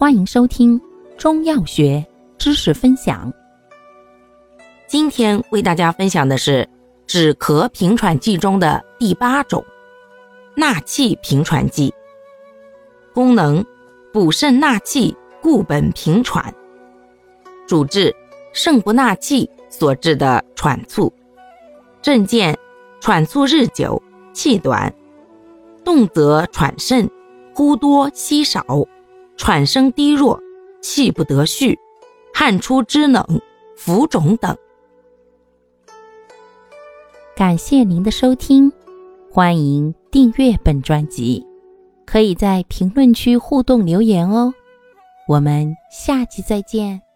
[0.00, 0.80] 欢迎收听
[1.16, 2.06] 中药学
[2.38, 3.32] 知识分享。
[4.86, 6.68] 今天为大家分享的是
[7.04, 9.64] 止咳平喘剂中的第八种——
[10.54, 11.92] 纳气平喘剂。
[13.12, 13.64] 功能：
[14.12, 16.54] 补肾纳气，固本平喘。
[17.66, 18.14] 主治：
[18.52, 21.12] 肾不纳气所致的喘促。
[22.00, 22.56] 症见：
[23.00, 24.00] 喘促日久，
[24.32, 24.94] 气短，
[25.82, 27.10] 动则喘甚，
[27.52, 28.64] 呼多吸少。
[29.38, 30.38] 喘声低弱，
[30.82, 31.78] 气不得续，
[32.34, 33.24] 汗出肢冷、
[33.76, 34.54] 浮肿等。
[37.34, 38.70] 感谢您的收听，
[39.30, 41.46] 欢迎订阅本专辑，
[42.04, 44.52] 可以在评论区互动留言哦。
[45.28, 47.07] 我们下期再见。